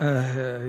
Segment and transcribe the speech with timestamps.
[0.00, 0.66] Uh,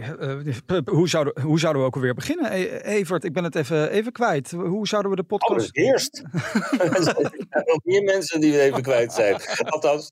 [0.68, 2.52] uh, hoe, zouden, hoe zouden we ook alweer beginnen?
[2.52, 4.52] E Evert, ik ben het even, even kwijt.
[4.52, 5.52] Hoe zouden we de podcast...
[5.52, 6.24] Alles eerst.
[6.94, 9.36] er zijn nog meer mensen die we even kwijt zijn.
[9.66, 10.12] Althans,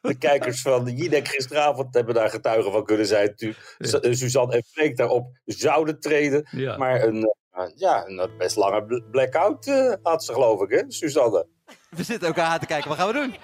[0.00, 3.34] de kijkers van de Jinek gisteravond hebben daar getuigen van kunnen zijn.
[3.36, 4.12] Ja.
[4.14, 6.48] Suzanne en Freek daarop zouden treden.
[6.50, 6.76] Ja.
[6.76, 7.34] Maar een,
[7.74, 11.46] ja, een best lange blackout uh, had ze geloof ik, hè, Suzanne?
[11.90, 12.88] We zitten elkaar aan te kijken.
[12.88, 13.34] Wat gaan we doen?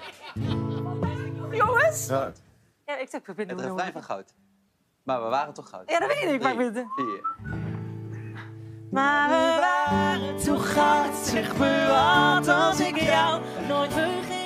[1.51, 2.07] Jongens?
[2.07, 2.31] Ja,
[2.85, 4.33] ja ik zeg, we vinden het refrein van goud.
[5.03, 5.89] Maar we waren toch goud?
[5.89, 6.41] Ja, dat weet ik.
[6.41, 6.73] Maar ben...
[6.95, 7.35] Vier.
[8.91, 14.42] Maar we waren toch goud, zeg me wat als ik jou nooit vergeten kan.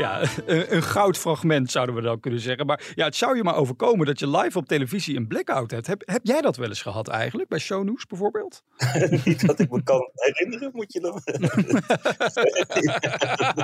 [0.00, 2.66] Ja, een, een goudfragment zouden we dan kunnen zeggen.
[2.66, 5.86] Maar ja, het zou je maar overkomen dat je live op televisie een blackout hebt.
[5.86, 8.62] Heb, heb jij dat wel eens gehad eigenlijk, bij shownews bijvoorbeeld?
[9.24, 11.20] Niet dat ik me kan herinneren, moet je dan...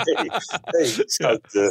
[0.05, 0.15] nee,
[0.65, 1.69] nee, ik zou het, uh,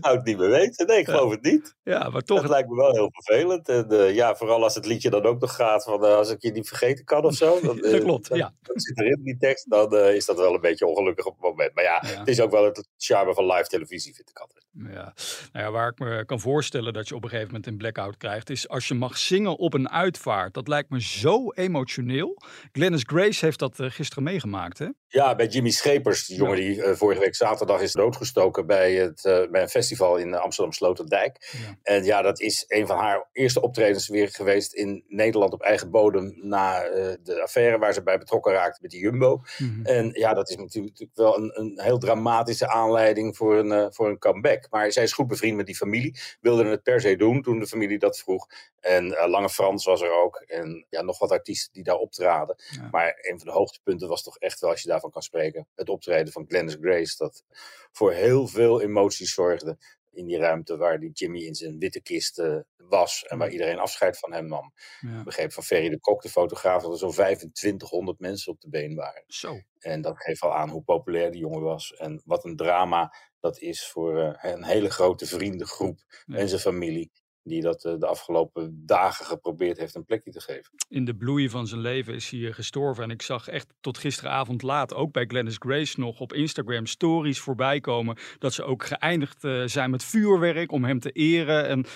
[0.00, 0.86] zou het niet meer weten.
[0.86, 1.74] Nee, ik geloof het niet.
[1.82, 2.40] Ja, maar toch...
[2.40, 3.68] Dat lijkt me wel heel vervelend.
[3.68, 6.42] En uh, ja, vooral als het liedje dan ook nog gaat van uh, als ik
[6.42, 7.58] je niet vergeten kan of zo.
[7.64, 8.54] Dan, dat klopt, dan, ja.
[8.62, 9.70] Dat zit erin, die tekst.
[9.70, 11.74] Dan is dat wel een beetje ongelukkig op het moment.
[11.74, 14.32] Maar ja, ja, het is ook wel het charme van live televisie, easy fit de
[14.32, 14.63] katten.
[14.76, 15.14] Ja.
[15.52, 18.16] Nou ja, waar ik me kan voorstellen dat je op een gegeven moment een blackout
[18.16, 20.54] krijgt, is als je mag zingen op een uitvaart.
[20.54, 22.42] Dat lijkt me zo emotioneel.
[22.72, 24.88] Glennis Grace heeft dat uh, gisteren meegemaakt, hè?
[25.06, 26.64] Ja, bij Jimmy Schepers, die jongen ja.
[26.64, 30.72] die uh, vorige week zaterdag is doodgestoken bij, het, uh, bij een festival in Amsterdam
[30.72, 31.50] Sloterdijk.
[31.52, 31.78] Ja.
[31.82, 35.90] En ja, dat is een van haar eerste optredens weer geweest in Nederland op eigen
[35.90, 36.80] bodem na
[37.22, 39.36] de affaire waar ze bij betrokken raakte met die Jumbo.
[39.36, 39.84] Mm -hmm.
[39.84, 44.18] En ja, dat is natuurlijk wel een, een heel dramatische aanleiding voor een, voor een
[44.18, 44.63] comeback.
[44.70, 46.18] Maar zij is goed bevriend met die familie.
[46.40, 48.46] Wilde het per se doen toen de familie dat vroeg.
[48.80, 50.36] En uh, Lange Frans was er ook.
[50.36, 52.56] En ja, nog wat artiesten die daar optraden.
[52.70, 52.88] Ja.
[52.90, 55.88] Maar een van de hoogtepunten was toch echt wel, als je daarvan kan spreken, het
[55.88, 57.16] optreden van Glennis Grace.
[57.16, 57.44] Dat
[57.92, 59.78] voor heel veel emoties zorgde
[60.14, 63.24] in die ruimte waar die Jimmy in zijn witte kist uh, was.
[63.24, 64.72] En waar iedereen afscheid van hem nam.
[65.00, 65.18] Ja.
[65.18, 68.68] Ik begreep van Ferry de Kok, de fotograaf, dat er zo'n 2500 mensen op de
[68.68, 69.24] been waren.
[69.26, 69.60] Zo.
[69.78, 71.94] En dat geeft al aan hoe populair die jongen was.
[71.94, 76.36] En wat een drama dat is voor uh, een hele grote vriendengroep ja.
[76.36, 77.10] en zijn familie.
[77.42, 80.72] Die dat uh, de afgelopen dagen geprobeerd heeft een plekje te geven.
[80.88, 83.04] In de bloei van zijn leven is hij gestorven.
[83.04, 87.40] En ik zag echt tot gisteravond laat, ook bij Glennis Grace nog op Instagram stories
[87.40, 88.18] voorbij komen.
[88.38, 91.68] Dat ze ook geëindigd zijn met vuurwerk om hem te eren.
[91.68, 91.86] En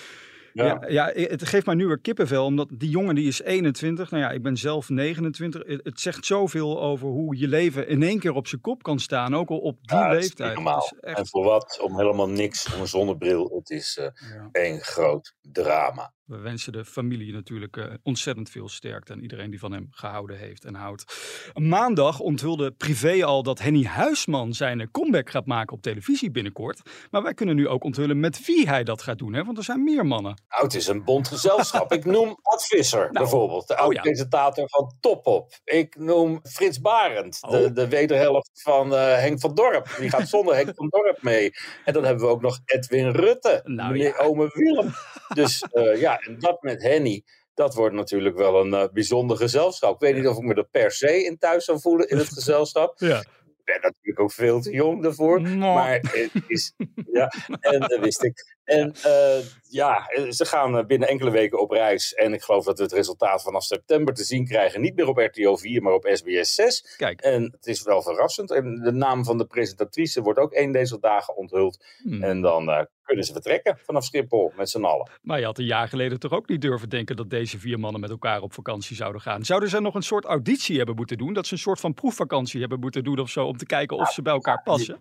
[0.64, 0.78] ja.
[0.88, 4.10] Ja, ja, het geeft mij nu weer kippenvel, omdat die jongen die is 21.
[4.10, 5.62] Nou ja, ik ben zelf 29.
[5.66, 8.98] Het, het zegt zoveel over hoe je leven in één keer op zijn kop kan
[8.98, 10.58] staan, ook al op die ja, leeftijd.
[11.00, 11.18] Echt...
[11.18, 11.80] En voor wat?
[11.82, 13.52] Om helemaal niks, om een zonnebril.
[13.54, 14.06] Het is uh,
[14.52, 16.12] één groot drama.
[16.28, 20.38] We wensen de familie natuurlijk uh, ontzettend veel sterkte en iedereen die van hem gehouden
[20.38, 21.04] heeft en houdt.
[21.54, 26.82] Maandag onthulde Privé al dat Henny Huisman zijn comeback gaat maken op televisie binnenkort.
[27.10, 29.44] Maar wij kunnen nu ook onthullen met wie hij dat gaat doen, hè?
[29.44, 30.42] want er zijn meer mannen.
[30.48, 31.92] Nou, het is een bond gezelschap.
[31.92, 34.78] Ik noem Ad Visser nou, bijvoorbeeld, de oud-presentator oh, ja.
[34.78, 35.52] van Top Op.
[35.64, 37.50] Ik noem Frits Barend, oh.
[37.50, 39.96] de, de wederhelft van uh, Henk van Dorp.
[39.98, 41.50] Die gaat zonder Henk van Dorp mee.
[41.84, 44.24] En dan hebben we ook nog Edwin Rutte, nou, meneer ja.
[44.24, 44.92] Ome Willem.
[45.28, 47.24] Dus uh, ja, en dat met Henny,
[47.54, 49.94] dat wordt natuurlijk wel een uh, bijzonder gezelschap.
[49.94, 52.28] Ik weet niet of ik me er per se in thuis zou voelen in het
[52.38, 52.98] gezelschap.
[52.98, 53.20] Ja.
[53.20, 55.40] Ik ben natuurlijk ook veel te jong daarvoor.
[55.40, 55.74] No.
[55.74, 56.74] Maar het is.
[57.12, 58.56] Ja, en dat wist ik.
[58.64, 62.14] En uh, ja, ze gaan binnen enkele weken op reis.
[62.14, 64.80] En ik geloof dat we het resultaat vanaf september te zien krijgen.
[64.80, 66.94] Niet meer op RTO 4, maar op SBS 6.
[66.96, 67.20] Kijk.
[67.20, 68.50] En het is wel verrassend.
[68.50, 71.84] En de naam van de presentatrice wordt ook een deze dagen onthuld.
[72.02, 72.22] Hmm.
[72.22, 75.10] En dan uh, kunnen ze vertrekken vanaf Schiphol met z'n allen.
[75.22, 78.00] Maar je had een jaar geleden toch ook niet durven denken dat deze vier mannen
[78.00, 79.44] met elkaar op vakantie zouden gaan.
[79.44, 81.32] Zouden ze nog een soort auditie hebben moeten doen?
[81.32, 84.12] Dat ze een soort van proefvakantie hebben moeten doen of zo om te kijken of
[84.12, 84.98] ze bij elkaar passen?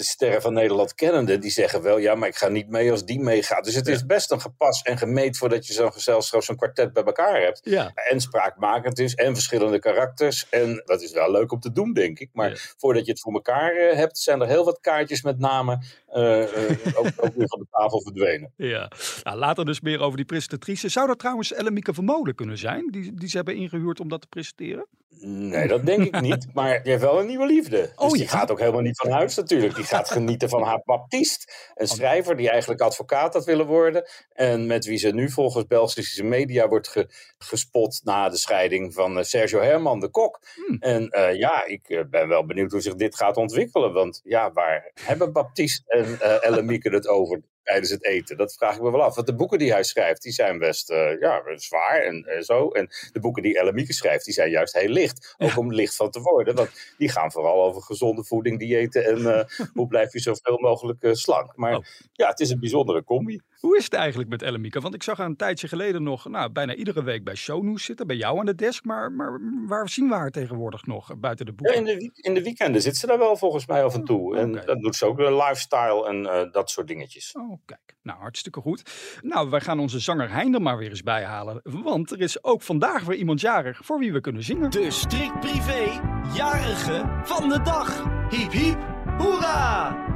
[0.00, 3.04] De sterren van Nederland kennende, die zeggen wel, ja, maar ik ga niet mee als
[3.04, 3.64] die meegaat.
[3.64, 3.92] Dus het ja.
[3.92, 7.60] is best een gepas en gemeet voordat je zo'n gezelschap, zo'n kwartet bij elkaar hebt.
[7.64, 7.90] Ja.
[7.94, 10.48] En spraakmakend is en verschillende karakters.
[10.48, 12.30] En dat is wel leuk om te doen, denk ik.
[12.32, 12.56] Maar ja.
[12.76, 16.38] voordat je het voor elkaar uh, hebt, zijn er heel wat kaartjes met namen uh,
[16.40, 18.52] uh, ook, ook, weer van de tafel verdwenen.
[18.56, 18.90] Ja,
[19.22, 20.88] nou, later dus meer over die presentatrice.
[20.88, 24.26] Zou dat trouwens Ellemieke Vermolen kunnen zijn, die, die ze hebben ingehuurd om dat te
[24.26, 24.86] presenteren?
[25.22, 26.46] Nee, dat denk ik niet.
[26.54, 27.92] Maar die heeft wel een nieuwe liefde.
[27.96, 28.28] Oh, dus die ja?
[28.28, 29.74] gaat ook helemaal niet van huis natuurlijk.
[29.74, 31.52] Die gaat genieten van haar Baptiste.
[31.74, 34.08] Een schrijver die eigenlijk advocaat had willen worden.
[34.32, 37.08] En met wie ze nu volgens Belgische media wordt ge-
[37.38, 40.40] gespot na de scheiding van eh, Sergio Herman, de kok.
[40.54, 40.76] Hmm.
[40.80, 43.92] En eh, ja, ik eh, ben wel benieuwd hoe zich dit gaat ontwikkelen.
[43.92, 47.42] Want ja, waar hebben Baptiste en eh Elle Mieke het over?
[47.62, 48.36] Tijdens het eten.
[48.36, 49.14] Dat vraag ik me wel af.
[49.14, 52.68] Want de boeken die hij schrijft, die zijn best eh, ja, zwaar en zo.
[52.68, 55.34] En de boeken die Elle Mieke schrijft, die zijn juist heel licht.
[55.38, 56.54] Ook om licht van te worden.
[56.54, 61.02] Want die gaan vooral over gezonde voeding, diëten en eh, hoe blijf je zoveel mogelijk
[61.02, 61.56] eh, slank.
[61.56, 61.84] Maar Oh.
[62.12, 63.40] ja, het is een bijzondere combi.
[63.60, 64.80] Hoe is het eigenlijk met Ellemieke?
[64.80, 68.06] Want ik zag haar een tijdje geleden nog nou, bijna iedere week bij Shownews zitten.
[68.06, 68.84] Bij jou aan de desk.
[68.84, 71.10] Maar, maar waar zien we haar tegenwoordig nog?
[71.10, 71.92] eh, Buiten de Ja, boeken.
[71.92, 74.36] in, de, in de weekenden zit ze daar wel volgens mij af en toe.
[74.36, 74.66] En oké.
[74.66, 77.32] dan doet ze ook een lifestyle en eh, dat soort dingetjes.
[77.36, 77.96] Oh, kijk.
[78.02, 78.82] Nou, hartstikke goed.
[79.22, 81.60] Nou, wij gaan onze zanger Hein er maar weer eens bij halen.
[81.62, 84.70] Want er is ook vandaag weer iemand jarig voor wie we kunnen zingen.
[84.70, 86.00] De strikt privé
[86.34, 88.04] jarige van de dag.
[88.30, 88.78] Hiep hiep,
[89.18, 90.09] hoera!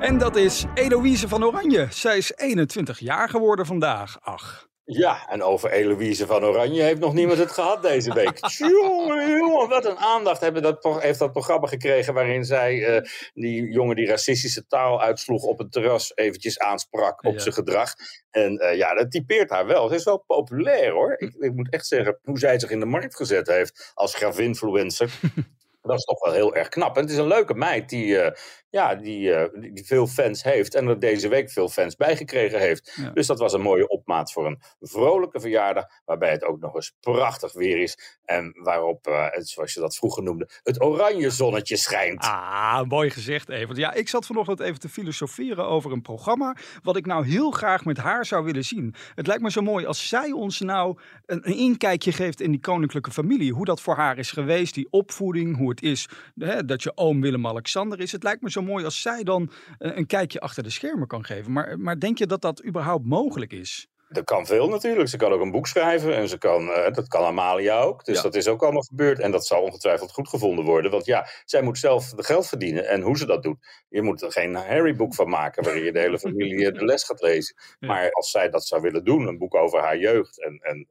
[0.00, 1.86] En dat is Eloïse van Oranje.
[1.90, 4.18] Zij is 21 jaar geworden vandaag.
[4.20, 4.66] Ach.
[4.84, 8.38] Ja, en over Eloïse van Oranje heeft nog niemand het gehad deze week.
[8.58, 13.70] jongen, jongen, wat een aandacht hebben dat, heeft dat programma gekregen waarin zij eh, die
[13.72, 17.38] jongen die racistische taal uitsloeg op het terras eventjes aansprak op Ja.
[17.38, 17.92] zijn gedrag.
[18.30, 19.88] En eh, ja, dat typeert haar wel.
[19.88, 21.14] Ze is wel populair hoor.
[21.18, 25.10] Ik, ik moet echt zeggen, hoe zij zich in de markt gezet heeft als gravinfluencer.
[25.82, 26.96] Dat is toch wel heel erg knap.
[26.96, 28.32] En het is een leuke meid die, eh,
[28.70, 30.74] ja, die, eh, die die veel fans heeft.
[30.74, 32.92] En er deze week veel fans bijgekregen heeft.
[32.96, 33.10] Ja.
[33.10, 35.84] Dus dat was een mooie opmaat voor een vrolijke verjaardag.
[36.04, 38.18] Waarbij het ook nog eens prachtig weer is.
[38.24, 42.24] En waarop, eh, zoals je dat vroeger noemde, het oranje zonnetje schijnt.
[42.24, 43.76] Ah, mooi gezegd, Evert.
[43.76, 46.56] Ja, ik zat vanochtend even te filosoferen over een programma.
[46.82, 48.94] wat ik nou heel graag met haar zou willen zien.
[49.14, 52.60] Het lijkt me zo mooi als zij ons nou een, een inkijkje geeft in die
[52.60, 53.52] koninklijke familie.
[53.52, 57.20] Hoe dat voor haar is geweest, die opvoeding, hoe het is hè, dat je oom
[57.20, 58.12] Willem-Alexander is.
[58.12, 61.24] Het lijkt me zo mooi als zij dan eh, een kijkje achter de schermen kan
[61.24, 61.52] geven.
[61.52, 63.88] Maar, maar denk je dat dat überhaupt mogelijk is?
[64.08, 65.08] Dat kan veel natuurlijk.
[65.08, 66.14] Ze kan ook een boek schrijven.
[66.14, 68.04] En ze kan, eh, dat kan Amalia ook.
[68.04, 68.22] Dus Ja.
[68.22, 69.18] dat is ook allemaal gebeurd.
[69.18, 70.90] En dat zal ongetwijfeld goed gevonden worden.
[70.90, 72.88] Want ja, zij moet zelf de geld verdienen.
[72.88, 73.84] En hoe ze dat doet.
[73.88, 75.64] Je moet er geen Harry-boek van maken.
[75.64, 77.56] waarin je de hele familie eh, de les gaat lezen.
[77.78, 77.88] Ja.
[77.88, 79.26] Maar als zij dat zou willen doen.
[79.26, 80.42] Een boek over haar jeugd.
[80.42, 80.86] En, en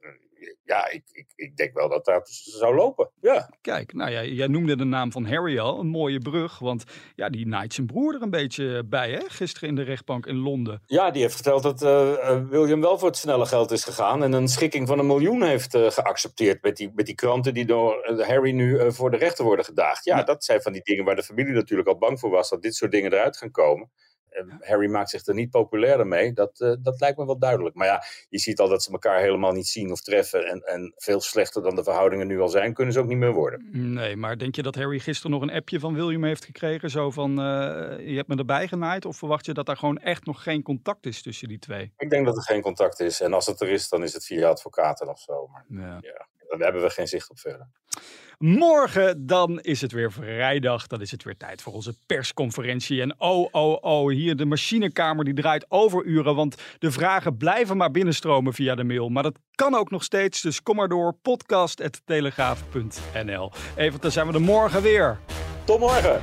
[0.64, 3.10] ja, ik, ik, ik denk wel dat dat zou lopen.
[3.20, 3.50] Ja.
[3.60, 6.58] Kijk, nou ja, jij noemde de naam van Harry al, een mooie brug.
[6.58, 9.20] Want ja, die naait zijn broer er een beetje bij, hè?
[9.26, 10.82] Gisteren in de rechtbank in Londen.
[10.86, 14.22] Ja, die heeft verteld dat eh, eh, William wel voor het snelle geld is gegaan.
[14.22, 16.62] En een schikking van een miljoen heeft eh, geaccepteerd.
[16.62, 20.04] Met die, met die kranten die door Harry nu voor de rechter worden gedaagd.
[20.04, 20.22] Ja, Ja.
[20.22, 22.48] dat zijn van die dingen waar de familie natuurlijk al bang voor was.
[22.50, 23.90] Dat dit soort dingen eruit gaan komen.
[24.30, 26.32] Eh, Harry maakt zich er niet populairder mee.
[26.32, 27.74] Dat, eh, dat lijkt me wel duidelijk.
[27.74, 30.46] Maar ja, je ziet al dat ze elkaar helemaal niet zien of treffen.
[30.46, 33.32] En, en veel slechter dan de verhoudingen nu al zijn, kunnen ze ook niet meer
[33.32, 33.68] worden.
[33.92, 36.90] Nee, maar denk je dat Harry gisteren nog een appje van William heeft gekregen?
[36.90, 39.04] Zo van, eh, je hebt me erbij genaaid?
[39.04, 41.92] Of verwacht je dat daar gewoon echt nog geen contact is tussen die twee?
[41.96, 43.20] Ik denk dat er geen contact is.
[43.20, 45.46] En als het er is, dan is het via advocaten of zo.
[45.46, 45.98] Maar Ja.
[46.00, 47.68] ja, daar hebben we geen zicht op verder.
[48.38, 50.86] Morgen dan is het weer vrijdag.
[50.86, 53.00] Dan is het weer tijd voor onze persconferentie.
[53.00, 56.34] En oh, oh, oh, hier de machinekamer die draait overuren.
[56.34, 59.08] Want de vragen blijven maar binnenstromen via de mail.
[59.08, 60.42] Maar dat kan ook nog steeds.
[60.42, 61.12] Dus kom maar door.
[61.22, 65.18] podcast.telegraaf.nl Even, dan zijn we er morgen weer.
[65.64, 66.20] Tot morgen!